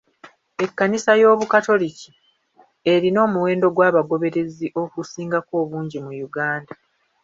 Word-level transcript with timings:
Ekkanisa 0.63 1.11
y'obukatoliki 1.21 2.11
erina 2.93 3.19
omuwendo 3.27 3.67
gw'abagoberezi 3.75 4.67
ogusingako 4.81 5.53
obungi 5.63 5.97
mu 6.05 6.11
Uganda. 6.27 6.73